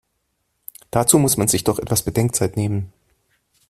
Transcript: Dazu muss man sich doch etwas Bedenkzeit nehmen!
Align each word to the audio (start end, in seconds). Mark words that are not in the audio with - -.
Dazu 0.89 1.19
muss 1.19 1.37
man 1.37 1.47
sich 1.47 1.63
doch 1.63 1.77
etwas 1.77 2.01
Bedenkzeit 2.01 2.57
nehmen! 2.57 2.91